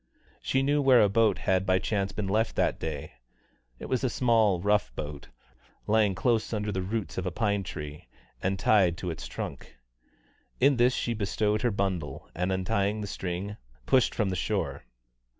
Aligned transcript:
She 0.41 0.63
knew 0.63 0.81
where 0.81 1.03
a 1.03 1.09
boat 1.09 1.37
had 1.37 1.63
by 1.63 1.77
chance 1.77 2.11
been 2.11 2.27
left 2.27 2.55
that 2.55 2.79
day; 2.79 3.11
it 3.77 3.85
was 3.85 4.03
a 4.03 4.09
small 4.09 4.59
rough 4.59 4.91
boat, 4.95 5.27
lying 5.85 6.15
close 6.15 6.53
under 6.53 6.71
the 6.71 6.81
roots 6.81 7.19
of 7.19 7.27
a 7.27 7.31
pine 7.31 7.61
tree, 7.61 8.07
and 8.41 8.57
tied 8.57 8.97
to 8.97 9.11
its 9.11 9.27
trunk. 9.27 9.77
In 10.59 10.77
this 10.77 10.95
she 10.95 11.13
bestowed 11.13 11.61
her 11.61 11.69
bundle, 11.69 12.27
and 12.33 12.51
untying 12.51 13.01
the 13.01 13.05
string, 13.05 13.57
pushed 13.85 14.15
from 14.15 14.29
the 14.31 14.35
shore. 14.35 14.85